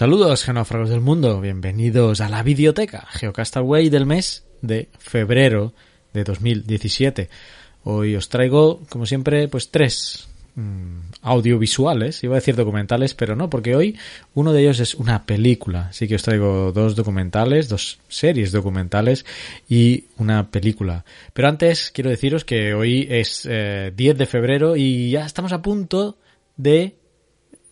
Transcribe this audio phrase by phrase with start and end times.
[0.00, 1.42] Saludos, genófragos del mundo.
[1.42, 5.74] Bienvenidos a la videoteca Geocastaway del mes de febrero
[6.14, 7.28] de 2017.
[7.84, 12.24] Hoy os traigo, como siempre, pues tres mm, audiovisuales.
[12.24, 13.98] Iba a decir documentales, pero no, porque hoy
[14.32, 15.88] uno de ellos es una película.
[15.90, 19.26] Así que os traigo dos documentales, dos series documentales
[19.68, 21.04] y una película.
[21.34, 25.60] Pero antes quiero deciros que hoy es eh, 10 de febrero y ya estamos a
[25.60, 26.16] punto
[26.56, 26.94] de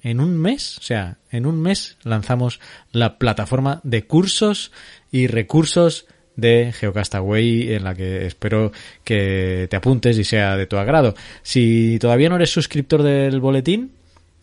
[0.03, 2.61] en un mes, o sea, en un mes lanzamos
[2.93, 4.73] la plataforma de cursos
[5.11, 8.71] y recursos de Geocastaway en la que espero
[9.03, 11.15] que te apuntes y sea de tu agrado.
[11.43, 13.91] Si todavía no eres suscriptor del boletín,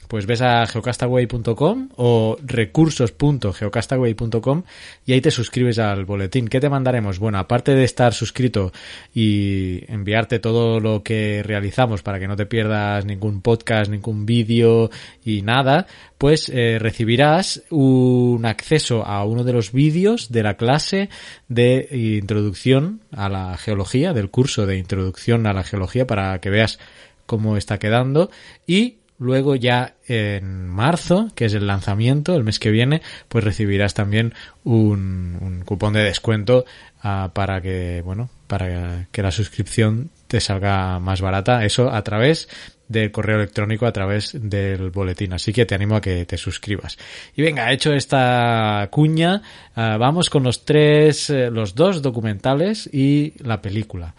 [0.07, 4.63] pues ves a geocastaway.com o recursos.geocastaway.com
[5.05, 6.47] y ahí te suscribes al boletín.
[6.47, 7.19] ¿Qué te mandaremos?
[7.19, 8.71] Bueno, aparte de estar suscrito
[9.13, 14.89] y enviarte todo lo que realizamos para que no te pierdas ningún podcast, ningún vídeo
[15.23, 21.09] y nada, pues eh, recibirás un acceso a uno de los vídeos de la clase
[21.47, 26.79] de introducción a la geología, del curso de introducción a la geología para que veas
[27.25, 28.29] cómo está quedando
[28.67, 33.93] y Luego ya en marzo, que es el lanzamiento, el mes que viene, pues recibirás
[33.93, 34.33] también
[34.65, 36.65] un, un cupón de descuento
[37.01, 41.63] ah, para que, bueno, para que la suscripción te salga más barata.
[41.63, 42.49] Eso a través
[42.89, 45.31] del correo electrónico, a través del boletín.
[45.31, 46.97] Así que te animo a que te suscribas.
[47.37, 49.41] Y venga, hecho esta cuña,
[49.75, 54.13] ah, vamos con los tres, eh, los dos documentales y la película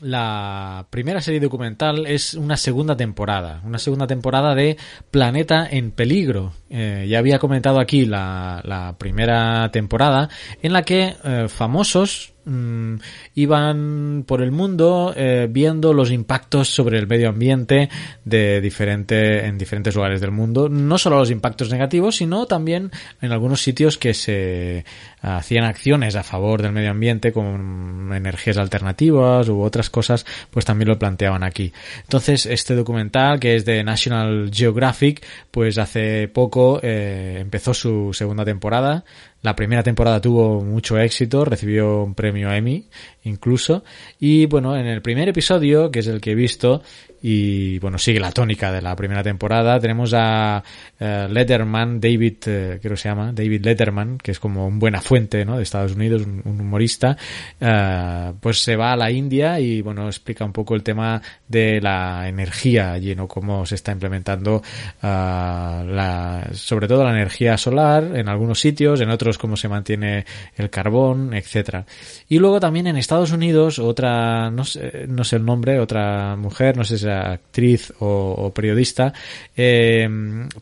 [0.00, 4.76] la primera serie documental es una segunda temporada, una segunda temporada de
[5.10, 6.52] Planeta en Peligro.
[6.70, 10.28] Eh, ya había comentado aquí la, la, primera temporada
[10.62, 12.96] en la que eh, famosos mmm,
[13.34, 17.88] iban por el mundo eh, viendo los impactos sobre el medio ambiente
[18.24, 20.68] de diferente, en diferentes lugares del mundo.
[20.68, 24.84] No solo los impactos negativos, sino también en algunos sitios que se
[25.20, 30.88] hacían acciones a favor del medio ambiente con energías alternativas u otras cosas, pues también
[30.88, 31.72] lo planteaban aquí.
[32.02, 38.44] Entonces, este documental, que es de National Geographic, pues hace poco eh, empezó su segunda
[38.44, 39.04] temporada.
[39.42, 42.88] La primera temporada tuvo mucho éxito, recibió un premio Emmy
[43.28, 43.84] incluso.
[44.18, 46.82] Y bueno, en el primer episodio, que es el que he visto,
[47.20, 50.62] y bueno, sigue la tónica de la primera temporada, tenemos a
[51.00, 55.00] uh, Letterman, David, uh, creo que se llama, David Letterman, que es como un buena
[55.00, 55.56] fuente, ¿no?
[55.56, 57.16] De Estados Unidos, un, humorista,
[57.60, 61.80] uh, pues se va a la India y bueno, explica un poco el tema de
[61.80, 63.26] la energía allí, ¿no?
[63.26, 64.62] Cómo se está implementando
[65.02, 70.24] la, sobre todo la energía solar en algunos sitios, en otros cómo se mantiene
[70.56, 71.84] el carbón, etcétera.
[72.28, 76.76] Y luego también en Estados Unidos, otra, no sé, no sé el nombre, otra mujer,
[76.76, 79.12] no sé si actriz o, o periodista,
[79.56, 80.08] eh,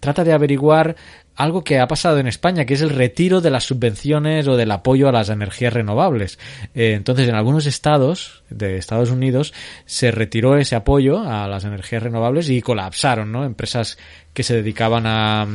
[0.00, 0.96] trata de averiguar
[1.36, 4.70] algo que ha pasado en España, que es el retiro de las subvenciones o del
[4.70, 6.38] apoyo a las energías renovables.
[6.74, 9.52] Eh, entonces, en algunos estados de Estados Unidos
[9.84, 13.44] se retiró ese apoyo a las energías renovables y colapsaron, ¿no?
[13.44, 13.98] Empresas
[14.32, 15.46] que se dedicaban a,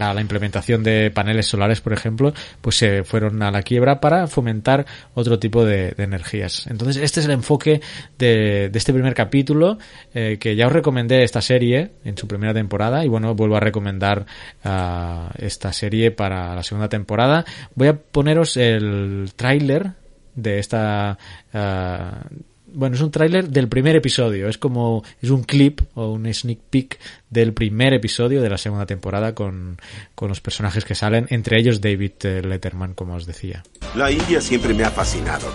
[0.00, 4.26] a, la implementación de paneles solares, por ejemplo, pues se fueron a la quiebra para
[4.26, 6.66] fomentar otro tipo de, energías.
[6.66, 7.80] Entonces, este es el enfoque
[8.18, 9.78] de, de este primer capítulo,
[10.14, 13.60] eh, que ya os recomendé esta serie en su primera temporada y bueno, vuelvo a
[13.60, 14.26] recomendar
[14.64, 17.44] uh, esta serie para la segunda temporada.
[17.74, 19.92] Voy a poneros el tráiler
[20.34, 21.18] de esta
[21.52, 22.34] uh,
[22.74, 26.58] bueno, es un tráiler del primer episodio, es como es un clip o un sneak
[26.70, 26.98] peek
[27.30, 29.78] del primer episodio de la segunda temporada con,
[30.14, 33.62] con los personajes que salen, entre ellos David Letterman, como os decía.
[33.94, 35.54] La India siempre me ha fascinado.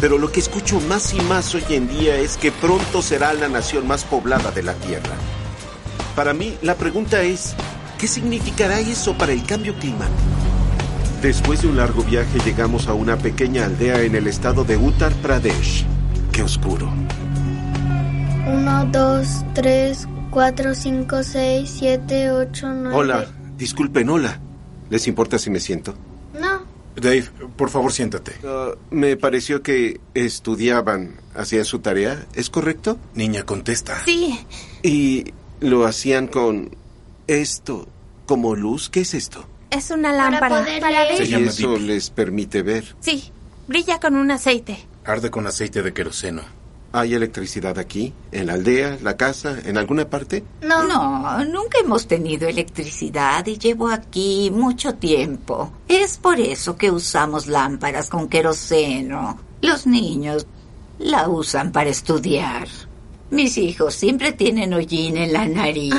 [0.00, 3.48] Pero lo que escucho más y más hoy en día es que pronto será la
[3.48, 5.16] nación más poblada de la Tierra.
[6.14, 7.56] Para mí, la pregunta es,
[8.04, 10.18] ¿qué significará eso para el cambio climático?
[11.22, 15.14] Después de un largo viaje llegamos a una pequeña aldea en el estado de Uttar
[15.22, 15.86] Pradesh.
[16.30, 16.92] Qué oscuro.
[18.46, 22.94] 1, 2, 3, 4, 5, 6, 7, 8, 9.
[22.94, 24.38] Hola, disculpen, hola.
[24.90, 25.94] ¿Les importa si me siento?
[26.38, 26.62] No,
[26.96, 27.24] Dave,
[27.56, 28.32] por favor, siéntate.
[28.46, 32.98] Uh, me pareció que estudiaban, hacían su tarea, ¿es correcto?
[33.14, 33.98] Niña, contesta.
[34.04, 34.38] Sí.
[34.82, 36.84] Y lo hacían con
[37.26, 37.88] esto,
[38.26, 39.44] como luz, ¿qué es esto?
[39.70, 40.60] Es una Para lámpara.
[40.60, 41.16] poder Para ver.
[41.16, 42.94] Se llama Y eso les permite ver.
[43.00, 43.30] Sí.
[43.66, 44.86] Brilla con un aceite.
[45.04, 46.42] Arde con aceite de queroseno.
[46.92, 48.12] ¿Hay electricidad aquí?
[48.30, 48.98] ¿En la aldea?
[49.02, 49.56] ¿La casa?
[49.64, 50.44] ¿En alguna parte?
[50.62, 50.84] No.
[50.86, 55.72] No, nunca hemos tenido electricidad y llevo aquí mucho tiempo.
[55.88, 59.40] Es por eso que usamos lámparas con queroseno.
[59.60, 60.46] Los niños
[61.00, 62.68] la usan para estudiar.
[63.34, 65.92] Mis hijos siempre tienen hollín en la nariz.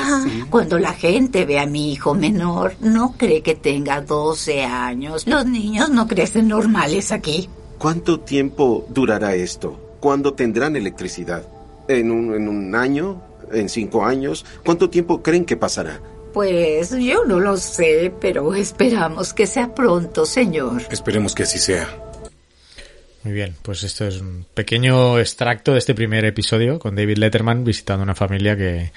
[0.49, 5.27] Cuando la gente ve a mi hijo menor, no cree que tenga 12 años.
[5.27, 7.49] Los niños no crecen normales aquí.
[7.77, 9.97] ¿Cuánto tiempo durará esto?
[9.99, 11.45] ¿Cuándo tendrán electricidad?
[11.89, 13.21] ¿En un, en un año?
[13.51, 14.45] ¿En cinco años?
[14.63, 15.99] ¿Cuánto tiempo creen que pasará?
[16.33, 20.83] Pues yo no lo sé, pero esperamos que sea pronto, señor.
[20.89, 21.85] Esperemos que así sea.
[23.25, 27.63] Muy bien, pues esto es un pequeño extracto de este primer episodio con David Letterman
[27.63, 28.91] visitando una familia que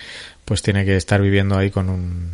[0.45, 2.33] pues tiene que estar viviendo ahí con un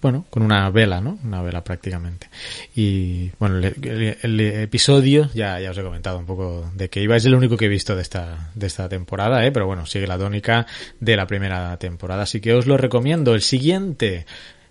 [0.00, 1.18] bueno, con una vela, ¿no?
[1.22, 2.30] Una vela prácticamente.
[2.74, 7.26] Y bueno, el, episodio ya, ya os he comentado un poco de que iba, es
[7.26, 9.52] el único que he visto de esta, de esta temporada, ¿eh?
[9.52, 10.66] Pero bueno, sigue la tónica
[10.98, 13.34] de la primera temporada, así que os lo recomiendo.
[13.34, 14.24] El siguiente,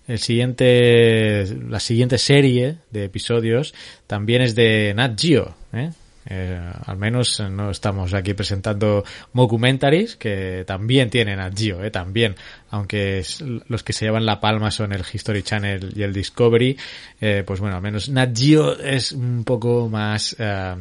[0.08, 3.76] el siguiente, la siguiente serie de episodios
[4.08, 5.92] también es de Nat Geo, ¿eh?
[6.26, 9.04] Eh, al menos eh, no estamos aquí presentando
[9.34, 12.36] mockumentaries que también tienen Nat Geo, eh, también,
[12.70, 13.24] aunque
[13.68, 16.78] los que se llevan la palma son el History Channel y el Discovery,
[17.20, 20.76] eh, pues bueno, al menos Nat Geo es un poco más eh,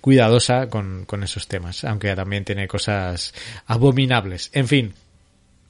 [0.00, 3.34] cuidadosa con, con esos temas, aunque también tiene cosas
[3.66, 4.50] abominables.
[4.52, 4.94] En fin,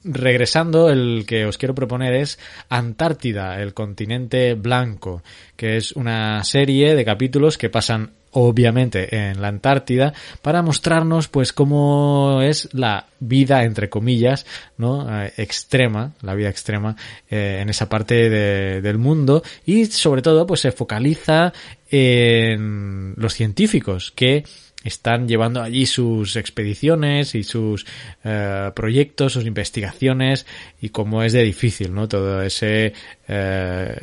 [0.03, 2.39] regresando, el que os quiero proponer es
[2.69, 5.23] Antártida, el continente blanco,
[5.55, 11.51] que es una serie de capítulos que pasan obviamente en la Antártida para mostrarnos pues
[11.53, 14.45] cómo es la vida entre comillas
[14.77, 16.95] no Eh, extrema la vida extrema
[17.29, 21.51] eh, en esa parte de- del mundo y sobre todo pues se focaliza
[21.89, 24.43] en los científicos que
[24.83, 27.85] están llevando allí sus expediciones y sus
[28.23, 30.45] eh, proyectos, sus investigaciones
[30.81, 32.07] y cómo es de difícil, ¿no?
[32.07, 32.93] Todo ese
[33.27, 33.95] eh,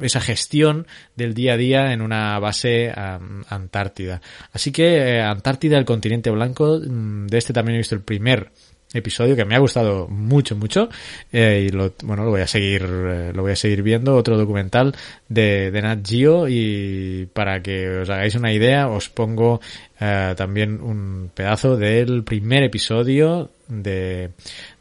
[0.00, 0.86] esa gestión
[1.16, 4.20] del día a día en una base am, antártida.
[4.52, 8.50] Así que eh, Antártida, el continente blanco, mm, de este también he visto el primer
[8.94, 10.88] episodio que me ha gustado mucho mucho
[11.30, 14.38] eh, y lo bueno lo voy a seguir eh, lo voy a seguir viendo otro
[14.38, 14.96] documental
[15.28, 19.60] de, de Nat Geo y para que os hagáis una idea os pongo
[19.98, 24.30] también un pedazo del primer episodio de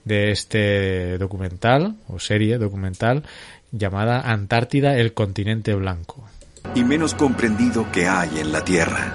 [0.05, 3.23] de este documental o serie documental
[3.71, 6.27] llamada Antártida el continente blanco
[6.75, 9.13] y menos comprendido que hay en la Tierra.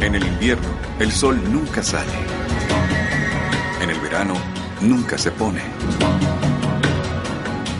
[0.00, 0.68] En el invierno,
[0.98, 2.12] el sol nunca sale.
[3.80, 4.34] En el verano,
[4.80, 5.62] nunca se pone.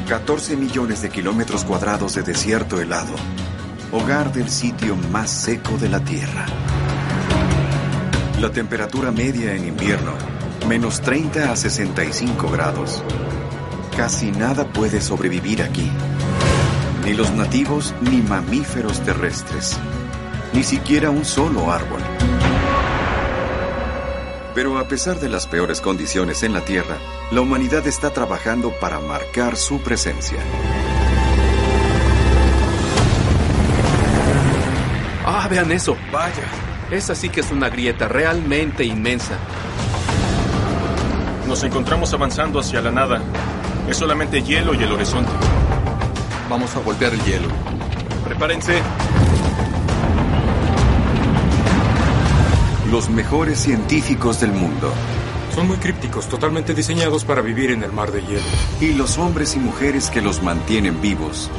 [0.08, 3.14] 14 millones de kilómetros cuadrados de desierto helado,
[3.92, 6.46] hogar del sitio más seco de la Tierra.
[8.44, 10.12] La temperatura media en invierno,
[10.68, 13.02] menos 30 a 65 grados.
[13.96, 15.90] Casi nada puede sobrevivir aquí.
[17.06, 19.78] Ni los nativos ni mamíferos terrestres.
[20.52, 22.02] Ni siquiera un solo árbol.
[24.54, 26.98] Pero a pesar de las peores condiciones en la Tierra,
[27.30, 30.36] la humanidad está trabajando para marcar su presencia.
[35.24, 35.96] Ah, vean eso.
[36.12, 36.73] Vaya.
[36.90, 39.34] Esa sí que es una grieta realmente inmensa.
[41.46, 43.20] Nos encontramos avanzando hacia la nada.
[43.88, 45.32] Es solamente hielo y el horizonte.
[46.48, 47.48] Vamos a golpear el hielo.
[48.24, 48.80] Prepárense.
[52.90, 54.92] Los mejores científicos del mundo
[55.52, 58.42] Son muy crípticos, totalmente diseñados para vivir en el mar de hielo.
[58.80, 61.50] y los hombres y mujeres que los mantienen vivos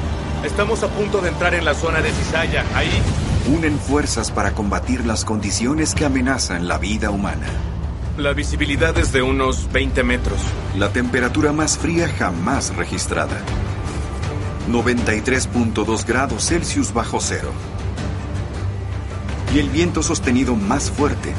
[0.45, 2.63] Estamos a punto de entrar en la zona de cizalla.
[2.75, 3.01] Ahí.
[3.47, 7.47] Unen fuerzas para combatir las condiciones que amenazan la vida humana.
[8.17, 10.39] La visibilidad es de unos 20 metros.
[10.77, 13.37] La temperatura más fría jamás registrada.
[14.69, 17.51] 93.2 grados Celsius bajo cero.
[19.53, 21.33] Y el viento sostenido más fuerte.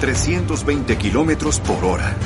[0.00, 2.16] 320 kilómetros por hora.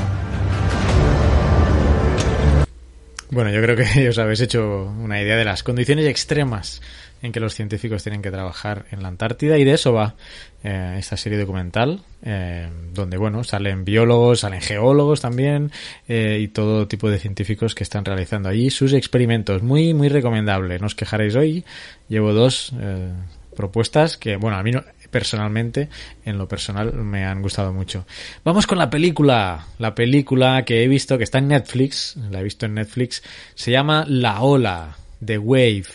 [3.31, 6.81] Bueno, yo creo que os habéis hecho una idea de las condiciones extremas
[7.23, 10.15] en que los científicos tienen que trabajar en la Antártida y de eso va
[10.63, 15.71] eh, esta serie documental, eh, donde bueno, salen biólogos, salen geólogos también
[16.09, 19.63] eh, y todo tipo de científicos que están realizando allí sus experimentos.
[19.63, 20.79] Muy, muy recomendable.
[20.79, 21.65] No os quejaréis hoy.
[22.09, 23.13] Llevo dos eh,
[23.57, 25.89] propuestas que, bueno, a mí no, personalmente,
[26.25, 28.07] en lo personal, me han gustado mucho.
[28.45, 29.67] Vamos con la película.
[29.79, 33.23] La película que he visto, que está en Netflix, la he visto en Netflix,
[33.55, 35.87] se llama La Ola, The Wave.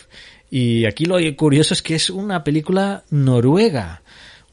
[0.54, 4.02] Y aquí lo curioso es que es una película noruega.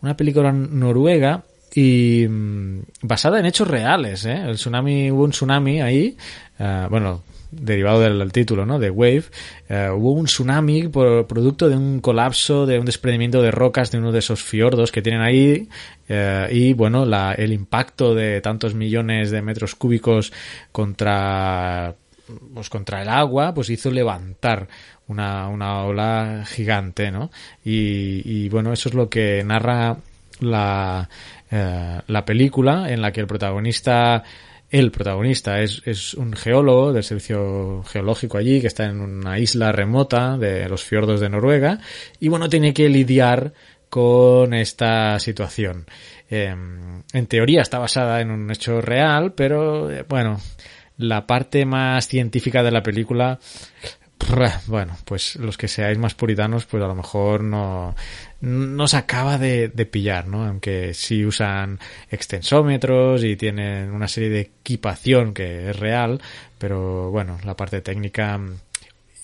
[0.01, 1.43] Una película noruega
[1.75, 4.41] y mm, basada en hechos reales, ¿eh?
[4.47, 6.15] El tsunami, hubo un tsunami ahí,
[6.57, 8.79] eh, bueno, derivado del, título, ¿no?
[8.79, 9.25] De Wave,
[9.67, 13.97] eh, hubo un tsunami por producto de un colapso, de un desprendimiento de rocas de
[13.97, 15.67] uno de esos fiordos que tienen ahí
[16.07, 20.31] eh, y bueno, la, el impacto de tantos millones de metros cúbicos
[20.71, 21.93] contra
[22.53, 24.67] pues contra el agua, pues hizo levantar
[25.09, 27.29] una, una ola gigante, ¿no?
[27.63, 29.97] Y, y bueno, eso es lo que narra
[30.39, 31.09] la,
[31.51, 34.23] eh, la película en la que el protagonista
[34.71, 39.71] el protagonista es, es un geólogo del servicio geológico allí que está en una isla
[39.71, 41.79] remota de los fiordos de Noruega
[42.19, 43.51] y bueno tiene que lidiar
[43.89, 45.87] con esta situación.
[46.29, 46.55] Eh,
[47.13, 50.39] en teoría está basada en un hecho real, pero eh, bueno,
[50.97, 53.39] la parte más científica de la película
[54.67, 57.95] bueno, pues los que seáis más puritanos, pues a lo mejor no,
[58.41, 60.45] no se acaba de, de, pillar, ¿no?
[60.45, 61.79] Aunque sí usan
[62.11, 66.21] extensómetros y tienen una serie de equipación que es real,
[66.57, 68.39] pero bueno, la parte técnica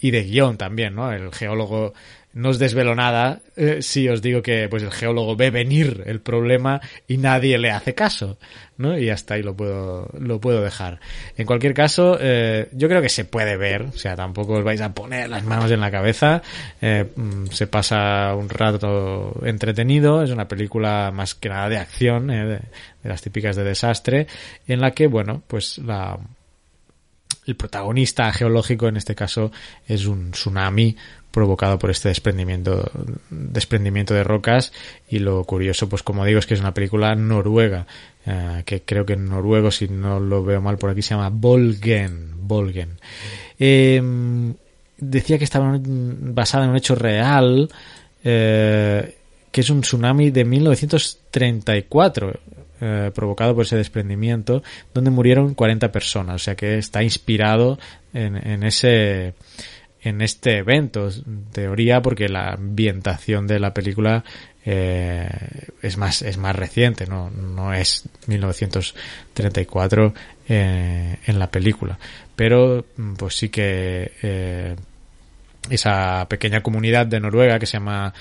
[0.02, 1.12] y de guion también, ¿no?
[1.12, 1.94] El geólogo
[2.36, 6.20] no os desvelo nada eh, si os digo que pues el geólogo ve venir el
[6.20, 8.38] problema y nadie le hace caso,
[8.78, 8.98] ¿no?
[8.98, 11.00] Y hasta ahí lo puedo lo puedo dejar.
[11.38, 14.82] En cualquier caso, eh, yo creo que se puede ver, o sea, tampoco os vais
[14.82, 16.42] a poner las manos en la cabeza.
[16.82, 17.06] Eh,
[17.52, 22.60] se pasa un rato entretenido, es una película más que nada de acción, de, de
[23.04, 24.28] las típicas de desastre,
[24.68, 26.20] en la que bueno, pues la
[27.46, 29.52] el protagonista geológico en este caso
[29.88, 30.96] es un tsunami
[31.32, 32.90] provocado por este desprendimiento
[33.30, 34.72] desprendimiento de rocas.
[35.10, 37.86] Y lo curioso pues como digo es que es una película noruega
[38.25, 41.30] eh, que creo que en noruego si no lo veo mal por aquí se llama
[41.30, 42.98] Volgen Volgen
[43.60, 44.02] eh,
[44.98, 47.70] decía que estaba basada en un hecho real
[48.24, 49.16] eh,
[49.52, 52.40] que es un tsunami de 1934
[52.82, 54.62] eh, provocado por ese desprendimiento,
[54.94, 56.36] donde murieron 40 personas.
[56.36, 57.79] O sea que está inspirado
[58.13, 59.34] en, en ese
[60.01, 61.10] en este evento,
[61.51, 64.24] teoría, porque la ambientación de la película
[64.65, 65.27] eh,
[65.82, 70.13] es más es más reciente, no, no es 1934
[70.50, 71.98] eh, en la película,
[72.36, 72.86] pero
[73.17, 74.75] pues sí que
[75.70, 78.13] esa pequeña comunidad de Noruega que se llama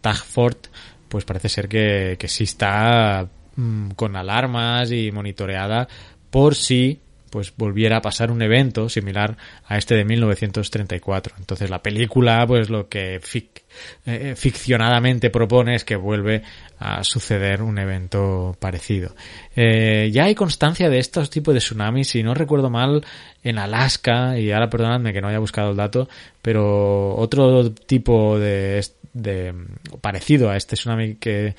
[0.00, 0.66] Tagfort,
[1.08, 5.88] pues parece ser que, que sí está mmm, con alarmas y monitoreada
[6.30, 7.00] por si
[7.34, 11.34] pues volviera a pasar un evento similar a este de 1934.
[11.40, 13.64] Entonces la película, pues lo que fic
[14.06, 16.42] eh, ficcionadamente propone es que vuelve
[16.78, 19.16] a suceder un evento parecido.
[19.56, 23.04] Eh, ya hay constancia de estos tipos de tsunamis, si no recuerdo mal,
[23.42, 26.08] en Alaska, y ahora perdonadme que no haya buscado el dato,
[26.40, 28.80] pero otro tipo de,
[29.12, 29.52] de
[30.00, 31.56] parecido a este tsunami que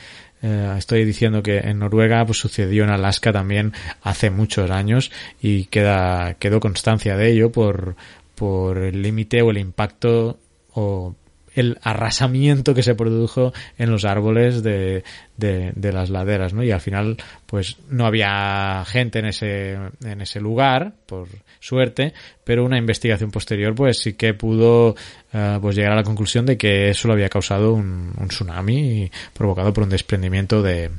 [0.47, 3.73] eh, estoy diciendo que en Noruega pues sucedió en Alaska también
[4.03, 5.11] hace muchos años
[5.41, 7.95] y queda quedó constancia de ello por
[8.35, 10.37] por el límite o el impacto
[10.73, 11.15] o
[11.55, 15.03] el arrasamiento que se produjo en los árboles de,
[15.37, 16.63] de, de, las laderas, ¿no?
[16.63, 21.27] Y al final, pues no había gente en ese, en ese lugar, por
[21.59, 26.45] suerte, pero una investigación posterior, pues sí que pudo, uh, pues llegar a la conclusión
[26.45, 30.91] de que eso lo había causado un, un tsunami provocado por un desprendimiento de,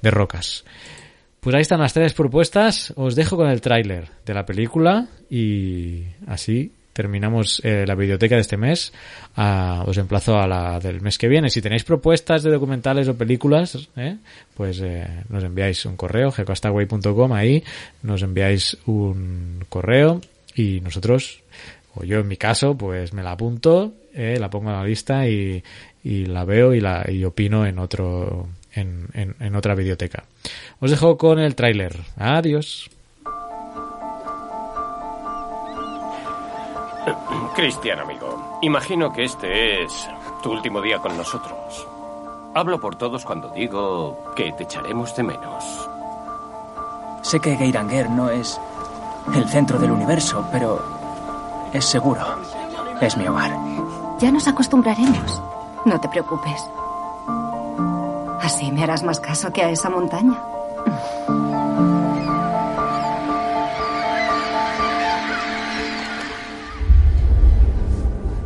[0.00, 0.64] de rocas.
[1.40, 2.92] Pues ahí están las tres propuestas.
[2.94, 8.42] Os dejo con el tráiler de la película y así terminamos eh, la biblioteca de
[8.42, 8.92] este mes.
[9.36, 11.50] Uh, os emplazo a la del mes que viene.
[11.50, 14.16] Si tenéis propuestas de documentales o películas, eh,
[14.54, 17.64] pues eh, nos enviáis un correo, gecostaway.com, ahí
[18.02, 20.20] nos enviáis un correo
[20.54, 21.40] y nosotros,
[21.94, 25.26] o yo en mi caso, pues me la apunto, eh, la pongo en la lista
[25.26, 25.62] y,
[26.04, 30.24] y la veo y, la, y opino en otro en, en, en otra biblioteca.
[30.80, 31.96] Os dejo con el tráiler.
[32.16, 32.90] Adiós.
[37.54, 40.08] Cristian, amigo, imagino que este es
[40.42, 41.86] tu último día con nosotros.
[42.54, 45.88] Hablo por todos cuando digo que te echaremos de menos.
[47.22, 48.60] Sé que Geiranger no es
[49.34, 50.82] el centro del universo, pero
[51.72, 52.22] es seguro.
[53.00, 53.56] Es mi hogar.
[54.18, 55.42] Ya nos acostumbraremos.
[55.84, 56.68] No te preocupes.
[58.42, 60.34] Así me harás más caso que a esa montaña.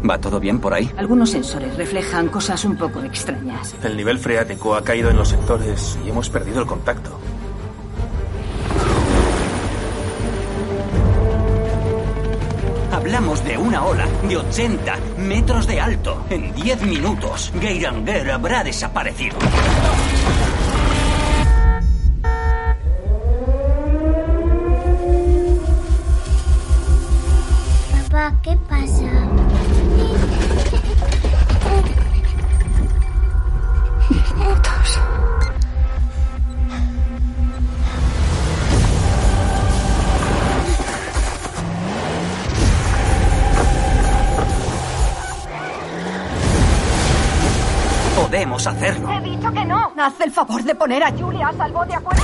[0.09, 0.91] ¿Va todo bien por ahí?
[0.97, 3.75] Algunos sensores reflejan cosas un poco extrañas.
[3.83, 7.19] El nivel freático ha caído en los sectores y hemos perdido el contacto.
[12.93, 16.25] Hablamos de una ola de 80 metros de alto.
[16.31, 19.37] En 10 minutos, Geiranger habrá desaparecido.
[48.66, 49.11] Hacerlo.
[49.12, 49.92] He dicho que no.
[49.96, 52.23] Haz el favor de poner a Julia a salvo, ¿de acuerdo?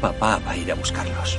[0.00, 1.38] Papá va a ir a buscarlos.